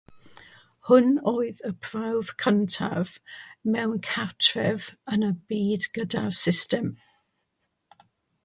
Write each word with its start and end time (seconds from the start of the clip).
Hwn 0.87 1.11
oedd 1.31 1.59
y 1.67 1.69
prawf 1.87 2.31
cyntaf 2.45 3.11
mewn 3.75 3.93
cartref 4.09 4.89
yn 5.17 5.29
y 5.31 5.33
byd 5.53 5.87
gyda'r 5.99 6.37
system. 6.43 6.91